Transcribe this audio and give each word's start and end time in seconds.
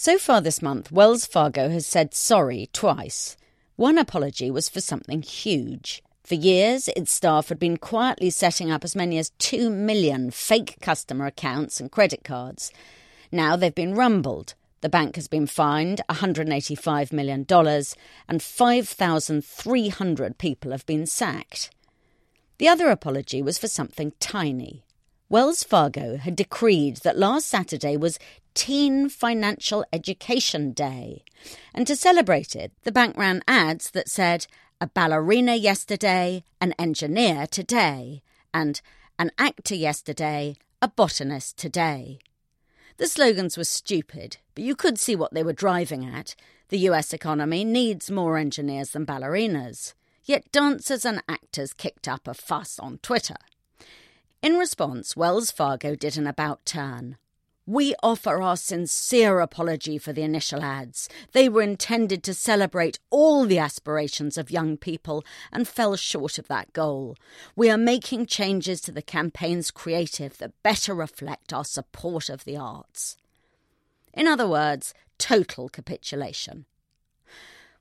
So 0.00 0.16
far 0.16 0.40
this 0.40 0.62
month, 0.62 0.92
Wells 0.92 1.26
Fargo 1.26 1.70
has 1.70 1.84
said 1.84 2.14
sorry 2.14 2.68
twice. 2.72 3.36
One 3.74 3.98
apology 3.98 4.48
was 4.48 4.68
for 4.68 4.80
something 4.80 5.22
huge. 5.22 6.04
For 6.22 6.36
years, 6.36 6.88
its 6.94 7.10
staff 7.10 7.48
had 7.48 7.58
been 7.58 7.78
quietly 7.78 8.30
setting 8.30 8.70
up 8.70 8.84
as 8.84 8.94
many 8.94 9.18
as 9.18 9.30
2 9.38 9.68
million 9.68 10.30
fake 10.30 10.76
customer 10.80 11.26
accounts 11.26 11.80
and 11.80 11.90
credit 11.90 12.22
cards. 12.22 12.70
Now 13.32 13.56
they've 13.56 13.74
been 13.74 13.96
rumbled. 13.96 14.54
The 14.82 14.88
bank 14.88 15.16
has 15.16 15.26
been 15.26 15.48
fined 15.48 16.00
$185 16.08 17.12
million, 17.12 17.44
and 18.28 18.40
5,300 18.40 20.38
people 20.38 20.70
have 20.70 20.86
been 20.86 21.06
sacked. 21.06 21.70
The 22.58 22.68
other 22.68 22.88
apology 22.90 23.42
was 23.42 23.58
for 23.58 23.66
something 23.66 24.12
tiny. 24.20 24.84
Wells 25.30 25.62
Fargo 25.62 26.16
had 26.16 26.36
decreed 26.36 26.98
that 26.98 27.18
last 27.18 27.48
Saturday 27.48 27.98
was 27.98 28.18
Teen 28.54 29.10
Financial 29.10 29.84
Education 29.92 30.72
Day. 30.72 31.22
And 31.74 31.86
to 31.86 31.94
celebrate 31.94 32.56
it, 32.56 32.72
the 32.84 32.92
bank 32.92 33.14
ran 33.18 33.42
ads 33.46 33.90
that 33.90 34.08
said, 34.08 34.46
a 34.80 34.86
ballerina 34.86 35.54
yesterday, 35.54 36.44
an 36.62 36.72
engineer 36.78 37.46
today, 37.46 38.22
and 38.54 38.80
an 39.18 39.30
actor 39.36 39.74
yesterday, 39.74 40.56
a 40.80 40.88
botanist 40.88 41.58
today. 41.58 42.20
The 42.96 43.06
slogans 43.06 43.58
were 43.58 43.64
stupid, 43.64 44.38
but 44.54 44.64
you 44.64 44.74
could 44.74 44.98
see 44.98 45.14
what 45.14 45.34
they 45.34 45.42
were 45.42 45.52
driving 45.52 46.06
at. 46.06 46.34
The 46.70 46.78
US 46.90 47.12
economy 47.12 47.64
needs 47.64 48.10
more 48.10 48.38
engineers 48.38 48.92
than 48.92 49.04
ballerinas. 49.04 49.92
Yet 50.24 50.50
dancers 50.52 51.04
and 51.04 51.22
actors 51.28 51.74
kicked 51.74 52.08
up 52.08 52.26
a 52.26 52.32
fuss 52.32 52.78
on 52.78 52.98
Twitter. 53.02 53.36
In 54.40 54.54
response, 54.54 55.16
Wells 55.16 55.50
Fargo 55.50 55.96
did 55.96 56.16
an 56.16 56.26
about 56.26 56.64
turn. 56.64 57.16
We 57.66 57.94
offer 58.02 58.40
our 58.40 58.56
sincere 58.56 59.40
apology 59.40 59.98
for 59.98 60.12
the 60.12 60.22
initial 60.22 60.62
ads. 60.62 61.08
They 61.32 61.48
were 61.48 61.60
intended 61.60 62.22
to 62.22 62.32
celebrate 62.32 63.00
all 63.10 63.44
the 63.44 63.58
aspirations 63.58 64.38
of 64.38 64.50
young 64.50 64.76
people 64.76 65.24
and 65.52 65.66
fell 65.66 65.96
short 65.96 66.38
of 66.38 66.46
that 66.48 66.72
goal. 66.72 67.16
We 67.56 67.68
are 67.68 67.76
making 67.76 68.26
changes 68.26 68.80
to 68.82 68.92
the 68.92 69.02
campaign's 69.02 69.72
creative 69.72 70.38
that 70.38 70.62
better 70.62 70.94
reflect 70.94 71.52
our 71.52 71.64
support 71.64 72.30
of 72.30 72.44
the 72.44 72.56
arts. 72.56 73.16
In 74.14 74.28
other 74.28 74.48
words, 74.48 74.94
total 75.18 75.68
capitulation. 75.68 76.64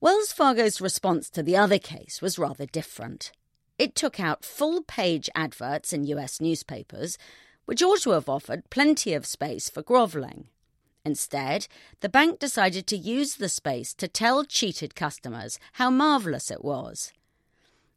Wells 0.00 0.32
Fargo's 0.32 0.80
response 0.80 1.28
to 1.30 1.42
the 1.42 1.56
other 1.56 1.78
case 1.78 2.22
was 2.22 2.38
rather 2.38 2.64
different. 2.64 3.32
It 3.78 3.94
took 3.94 4.20
out 4.20 4.44
full 4.44 4.82
page 4.82 5.28
adverts 5.34 5.92
in 5.92 6.04
US 6.04 6.40
newspapers, 6.40 7.18
which 7.64 7.82
ought 7.82 8.02
to 8.02 8.10
have 8.10 8.28
offered 8.28 8.70
plenty 8.70 9.14
of 9.14 9.26
space 9.26 9.68
for 9.68 9.82
grovelling. 9.82 10.48
Instead, 11.04 11.66
the 12.00 12.08
bank 12.08 12.38
decided 12.38 12.86
to 12.86 12.96
use 12.96 13.34
the 13.34 13.48
space 13.48 13.92
to 13.94 14.08
tell 14.08 14.44
cheated 14.44 14.94
customers 14.94 15.58
how 15.72 15.90
marvellous 15.90 16.50
it 16.50 16.64
was. 16.64 17.12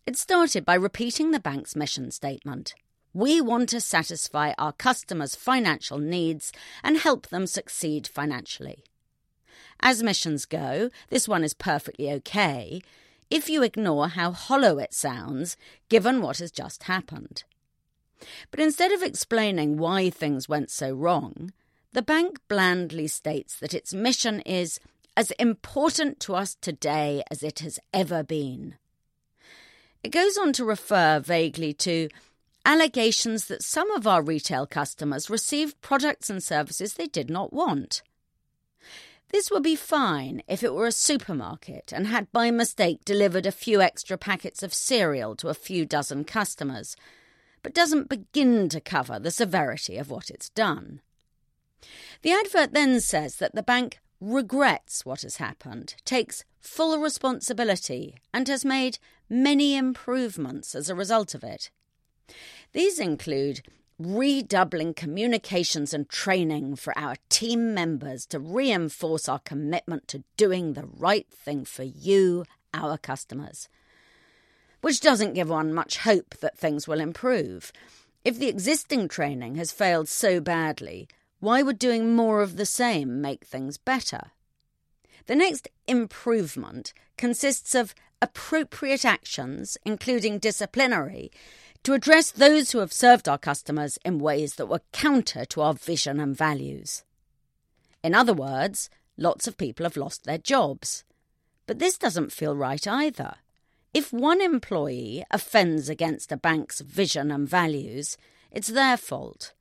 It 0.05 0.17
started 0.17 0.65
by 0.65 0.75
repeating 0.75 1.31
the 1.31 1.39
bank's 1.39 1.75
mission 1.75 2.11
statement. 2.11 2.73
We 3.13 3.39
want 3.39 3.69
to 3.69 3.81
satisfy 3.81 4.53
our 4.57 4.73
customers' 4.73 5.35
financial 5.35 5.99
needs 5.99 6.51
and 6.83 6.97
help 6.97 7.27
them 7.27 7.47
succeed 7.47 8.07
financially. 8.07 8.83
As 9.79 10.03
missions 10.03 10.45
go, 10.45 10.89
this 11.09 11.27
one 11.27 11.43
is 11.43 11.53
perfectly 11.53 12.11
okay, 12.11 12.81
if 13.29 13.49
you 13.49 13.63
ignore 13.63 14.09
how 14.09 14.31
hollow 14.31 14.79
it 14.79 14.93
sounds 14.93 15.57
given 15.89 16.21
what 16.21 16.37
has 16.37 16.51
just 16.51 16.83
happened. 16.83 17.43
But 18.51 18.59
instead 18.59 18.91
of 18.91 19.03
explaining 19.03 19.77
why 19.77 20.09
things 20.09 20.49
went 20.49 20.71
so 20.71 20.93
wrong, 20.93 21.51
the 21.93 22.01
bank 22.01 22.39
blandly 22.47 23.07
states 23.07 23.57
that 23.59 23.73
its 23.73 23.93
mission 23.93 24.41
is 24.41 24.79
as 25.15 25.31
important 25.31 26.19
to 26.21 26.35
us 26.35 26.55
today 26.55 27.23
as 27.31 27.43
it 27.43 27.59
has 27.59 27.79
ever 27.93 28.23
been. 28.23 28.75
It 30.03 30.09
goes 30.09 30.37
on 30.37 30.53
to 30.53 30.65
refer 30.65 31.19
vaguely 31.19 31.73
to 31.73 32.09
allegations 32.65 33.45
that 33.47 33.63
some 33.63 33.89
of 33.91 34.05
our 34.05 34.21
retail 34.21 34.67
customers 34.67 35.29
received 35.29 35.81
products 35.81 36.29
and 36.29 36.43
services 36.43 36.93
they 36.93 37.07
did 37.07 37.29
not 37.29 37.51
want. 37.51 38.01
This 39.29 39.51
would 39.51 39.63
be 39.63 39.75
fine 39.75 40.41
if 40.47 40.63
it 40.63 40.73
were 40.73 40.87
a 40.87 40.91
supermarket 40.91 41.91
and 41.93 42.07
had 42.07 42.31
by 42.31 42.49
mistake 42.49 43.03
delivered 43.03 43.45
a 43.45 43.51
few 43.51 43.81
extra 43.81 44.17
packets 44.17 44.63
of 44.63 44.73
cereal 44.73 45.35
to 45.37 45.49
a 45.49 45.53
few 45.53 45.85
dozen 45.85 46.23
customers, 46.23 46.95
but 47.61 47.73
doesn't 47.73 48.09
begin 48.09 48.69
to 48.69 48.79
cover 48.79 49.19
the 49.19 49.31
severity 49.31 49.97
of 49.97 50.09
what 50.09 50.29
it's 50.29 50.49
done. 50.49 51.01
The 52.21 52.31
advert 52.31 52.73
then 52.73 53.01
says 53.01 53.35
that 53.35 53.53
the 53.53 53.63
bank 53.63 53.99
regrets 54.19 55.05
what 55.05 55.21
has 55.21 55.37
happened, 55.37 55.95
takes 56.05 56.43
full 56.59 56.99
responsibility, 56.99 58.15
and 58.33 58.47
has 58.47 58.65
made 58.65 58.97
many 59.29 59.75
improvements 59.75 60.73
as 60.73 60.89
a 60.89 60.95
result 60.95 61.35
of 61.35 61.43
it. 61.43 61.69
These 62.73 62.99
include 62.99 63.61
redoubling 63.99 64.93
communications 64.93 65.93
and 65.93 66.07
training 66.07 66.75
for 66.75 66.97
our 66.97 67.15
team 67.29 67.73
members 67.73 68.25
to 68.27 68.39
reinforce 68.39 69.27
our 69.27 69.39
commitment 69.39 70.07
to 70.07 70.23
doing 70.35 70.73
the 70.73 70.85
right 70.85 71.27
thing 71.31 71.65
for 71.65 71.83
you, 71.83 72.45
our 72.73 72.97
customers. 72.97 73.67
Which 74.81 75.01
doesn't 75.01 75.33
give 75.33 75.49
one 75.49 75.73
much 75.73 75.97
hope 75.97 76.37
that 76.37 76.57
things 76.57 76.87
will 76.87 76.99
improve. 76.99 77.71
If 78.23 78.37
the 78.37 78.47
existing 78.47 79.07
training 79.07 79.55
has 79.55 79.71
failed 79.71 80.07
so 80.07 80.39
badly, 80.39 81.07
why 81.39 81.61
would 81.61 81.79
doing 81.79 82.15
more 82.15 82.41
of 82.41 82.57
the 82.57 82.65
same 82.65 83.21
make 83.21 83.45
things 83.45 83.77
better? 83.77 84.31
The 85.25 85.35
next 85.35 85.67
improvement 85.87 86.93
consists 87.17 87.73
of 87.75 87.95
appropriate 88.21 89.05
actions, 89.05 89.77
including 89.85 90.39
disciplinary, 90.39 91.31
to 91.87 91.93
address 91.93 92.31
those 92.31 92.71
who 92.71 92.79
have 92.79 92.91
served 92.91 93.29
our 93.29 93.37
customers 93.37 93.97
in 94.03 94.19
ways 94.19 94.55
that 94.55 94.65
were 94.65 94.81
counter 94.91 95.45
to 95.45 95.61
our 95.61 95.73
vision 95.73 96.19
and 96.19 96.35
values. 96.35 97.05
In 98.03 98.13
other 98.13 98.33
words, 98.33 98.89
lots 99.15 99.47
of 99.47 99.55
people 99.55 99.85
have 99.85 99.95
lost 99.95 100.25
their 100.25 100.37
jobs. 100.37 101.05
But 101.65 101.79
this 101.79 101.97
doesn't 101.97 102.33
feel 102.33 102.53
right 102.57 102.85
either. 102.85 103.35
If 103.93 104.11
one 104.11 104.41
employee 104.41 105.23
offends 105.31 105.87
against 105.87 106.33
a 106.33 106.35
bank's 106.35 106.81
vision 106.81 107.31
and 107.31 107.47
values, 107.47 108.17
it's 108.51 108.67
their 108.67 108.97
fault. 108.97 109.53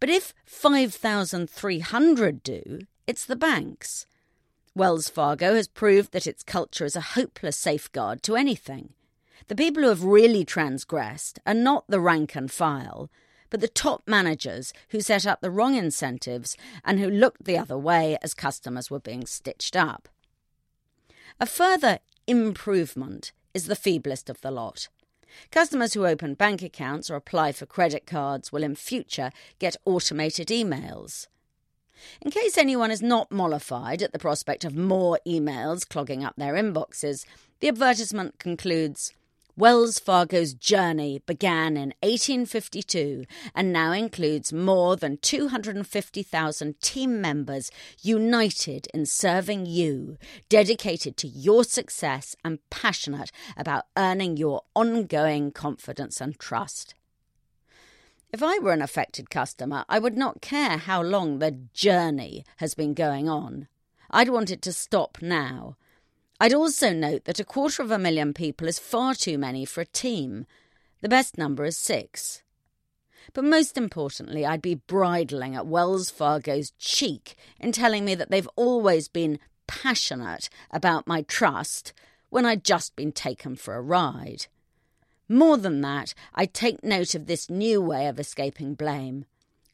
But 0.00 0.08
if 0.08 0.32
5,300 0.46 2.42
do, 2.42 2.78
it's 3.06 3.26
the 3.26 3.36
bank's. 3.36 4.06
Wells 4.74 5.10
Fargo 5.10 5.54
has 5.54 5.68
proved 5.68 6.12
that 6.12 6.26
its 6.26 6.42
culture 6.42 6.86
is 6.86 6.96
a 6.96 7.12
hopeless 7.12 7.58
safeguard 7.58 8.22
to 8.22 8.36
anything. 8.36 8.94
The 9.48 9.54
people 9.54 9.82
who 9.82 9.88
have 9.88 10.02
really 10.02 10.44
transgressed 10.44 11.38
are 11.46 11.54
not 11.54 11.84
the 11.88 12.00
rank 12.00 12.34
and 12.34 12.50
file, 12.50 13.10
but 13.50 13.60
the 13.60 13.68
top 13.68 14.02
managers 14.06 14.72
who 14.88 15.00
set 15.00 15.26
up 15.26 15.40
the 15.40 15.50
wrong 15.50 15.74
incentives 15.74 16.56
and 16.84 16.98
who 16.98 17.08
looked 17.08 17.44
the 17.44 17.58
other 17.58 17.78
way 17.78 18.18
as 18.22 18.34
customers 18.34 18.90
were 18.90 19.00
being 19.00 19.26
stitched 19.26 19.76
up. 19.76 20.08
A 21.38 21.46
further 21.46 22.00
improvement 22.26 23.32
is 23.54 23.66
the 23.66 23.76
feeblest 23.76 24.28
of 24.28 24.40
the 24.40 24.50
lot. 24.50 24.88
Customers 25.50 25.94
who 25.94 26.06
open 26.06 26.34
bank 26.34 26.62
accounts 26.62 27.10
or 27.10 27.14
apply 27.14 27.52
for 27.52 27.66
credit 27.66 28.06
cards 28.06 28.52
will 28.52 28.62
in 28.62 28.74
future 28.74 29.30
get 29.58 29.76
automated 29.84 30.48
emails. 30.48 31.26
In 32.20 32.30
case 32.30 32.58
anyone 32.58 32.90
is 32.90 33.02
not 33.02 33.30
mollified 33.30 34.02
at 34.02 34.12
the 34.12 34.18
prospect 34.18 34.64
of 34.64 34.76
more 34.76 35.18
emails 35.26 35.88
clogging 35.88 36.24
up 36.24 36.34
their 36.36 36.54
inboxes, 36.54 37.24
the 37.60 37.68
advertisement 37.68 38.38
concludes 38.38 39.12
Wells 39.58 39.98
Fargo's 39.98 40.52
journey 40.52 41.22
began 41.24 41.78
in 41.78 41.94
1852 42.02 43.24
and 43.54 43.72
now 43.72 43.92
includes 43.92 44.52
more 44.52 44.96
than 44.96 45.16
250,000 45.16 46.78
team 46.82 47.22
members 47.22 47.70
united 48.02 48.86
in 48.92 49.06
serving 49.06 49.64
you, 49.64 50.18
dedicated 50.50 51.16
to 51.16 51.26
your 51.26 51.64
success 51.64 52.36
and 52.44 52.58
passionate 52.68 53.32
about 53.56 53.86
earning 53.96 54.36
your 54.36 54.60
ongoing 54.74 55.52
confidence 55.52 56.20
and 56.20 56.38
trust. 56.38 56.94
If 58.34 58.42
I 58.42 58.58
were 58.58 58.72
an 58.72 58.82
affected 58.82 59.30
customer, 59.30 59.86
I 59.88 59.98
would 59.98 60.18
not 60.18 60.42
care 60.42 60.76
how 60.76 61.00
long 61.00 61.38
the 61.38 61.60
journey 61.72 62.44
has 62.58 62.74
been 62.74 62.92
going 62.92 63.26
on. 63.26 63.68
I'd 64.10 64.28
want 64.28 64.50
it 64.50 64.60
to 64.62 64.72
stop 64.74 65.22
now. 65.22 65.76
I'd 66.38 66.54
also 66.54 66.92
note 66.92 67.24
that 67.24 67.40
a 67.40 67.44
quarter 67.44 67.82
of 67.82 67.90
a 67.90 67.98
million 67.98 68.34
people 68.34 68.68
is 68.68 68.78
far 68.78 69.14
too 69.14 69.38
many 69.38 69.64
for 69.64 69.80
a 69.80 69.86
team. 69.86 70.46
The 71.00 71.08
best 71.08 71.38
number 71.38 71.64
is 71.64 71.78
six. 71.78 72.42
But 73.32 73.44
most 73.44 73.76
importantly, 73.76 74.44
I'd 74.44 74.62
be 74.62 74.74
bridling 74.74 75.56
at 75.56 75.66
Wells 75.66 76.10
Fargo's 76.10 76.72
cheek 76.78 77.36
in 77.58 77.72
telling 77.72 78.04
me 78.04 78.14
that 78.14 78.30
they've 78.30 78.48
always 78.54 79.08
been 79.08 79.38
passionate 79.66 80.48
about 80.70 81.06
my 81.06 81.22
trust 81.22 81.92
when 82.28 82.44
I'd 82.44 82.64
just 82.64 82.96
been 82.96 83.12
taken 83.12 83.56
for 83.56 83.74
a 83.74 83.80
ride. 83.80 84.46
More 85.28 85.56
than 85.56 85.80
that, 85.80 86.14
I'd 86.34 86.54
take 86.54 86.84
note 86.84 87.14
of 87.14 87.26
this 87.26 87.50
new 87.50 87.80
way 87.80 88.06
of 88.06 88.20
escaping 88.20 88.74
blame. 88.74 89.24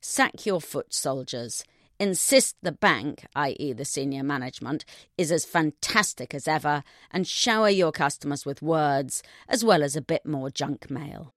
Sack 0.00 0.47
your 0.47 0.61
foot 0.61 0.94
soldiers. 0.94 1.65
Insist 2.02 2.56
the 2.62 2.72
bank, 2.72 3.26
i.e., 3.37 3.72
the 3.72 3.84
senior 3.84 4.25
management, 4.25 4.84
is 5.16 5.31
as 5.31 5.44
fantastic 5.44 6.34
as 6.34 6.49
ever, 6.49 6.82
and 7.12 7.28
shower 7.28 7.69
your 7.69 7.93
customers 7.93 8.44
with 8.44 8.60
words 8.60 9.22
as 9.49 9.64
well 9.64 9.84
as 9.84 9.94
a 9.94 10.02
bit 10.02 10.26
more 10.26 10.50
junk 10.50 10.90
mail. 10.90 11.32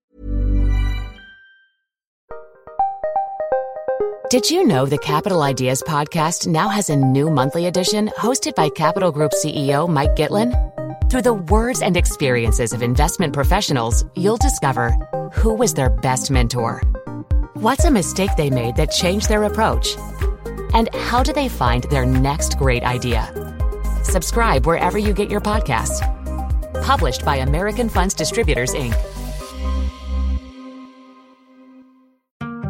Did 4.28 4.50
you 4.50 4.66
know 4.66 4.86
the 4.86 4.98
Capital 4.98 5.42
Ideas 5.42 5.84
podcast 5.86 6.48
now 6.48 6.66
has 6.66 6.90
a 6.90 6.96
new 6.96 7.30
monthly 7.30 7.66
edition 7.66 8.08
hosted 8.18 8.56
by 8.56 8.68
Capital 8.68 9.12
Group 9.12 9.30
CEO 9.40 9.88
Mike 9.88 10.16
Gitlin? 10.16 10.50
Through 11.08 11.22
the 11.22 11.34
words 11.34 11.80
and 11.80 11.96
experiences 11.96 12.72
of 12.72 12.82
investment 12.82 13.34
professionals, 13.34 14.04
you'll 14.16 14.36
discover 14.36 14.90
who 15.32 15.54
was 15.54 15.74
their 15.74 15.90
best 15.90 16.28
mentor, 16.32 16.82
what's 17.54 17.84
a 17.84 17.90
mistake 17.92 18.30
they 18.36 18.50
made 18.50 18.74
that 18.74 18.90
changed 18.90 19.28
their 19.28 19.44
approach, 19.44 19.96
and 20.74 20.94
how 20.94 21.22
do 21.22 21.32
they 21.32 21.48
find 21.48 21.84
their 21.84 22.06
next 22.06 22.58
great 22.58 22.82
idea. 22.82 23.32
Subscribe 24.02 24.66
wherever 24.66 24.98
you 24.98 25.12
get 25.12 25.30
your 25.30 25.40
podcasts. 25.40 26.00
Published 26.82 27.24
by 27.24 27.36
American 27.36 27.88
Funds 27.88 28.14
Distributors, 28.14 28.72
Inc. 28.74 28.94